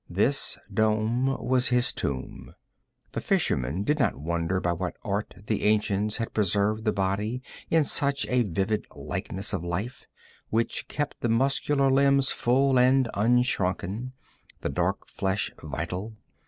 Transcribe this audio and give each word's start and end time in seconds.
This 0.09 0.57
dome 0.73 1.37
was 1.47 1.67
his 1.67 1.93
tomb. 1.93 2.55
The 3.11 3.21
fisherman 3.21 3.83
did 3.83 3.99
not 3.99 4.15
wonder 4.15 4.59
by 4.59 4.73
what 4.73 4.97
art 5.03 5.35
the 5.45 5.61
ancients 5.61 6.17
had 6.17 6.33
preserved 6.33 6.85
the 6.85 6.91
body 6.91 7.43
in 7.69 7.83
such 7.83 8.25
a 8.27 8.41
vivid 8.41 8.87
likeness 8.95 9.53
of 9.53 9.63
life, 9.63 10.07
which 10.49 10.87
kept 10.87 11.21
the 11.21 11.29
muscular 11.29 11.91
limbs 11.91 12.31
full 12.31 12.79
and 12.79 13.09
unshrunken, 13.13 14.13
the 14.61 14.69
dark 14.69 15.05
flesh 15.05 15.51
vital. 15.61 16.15